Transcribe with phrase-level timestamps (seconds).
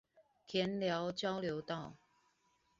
[0.47, 1.95] 田寮交流道